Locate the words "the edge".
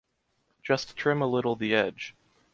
1.55-2.15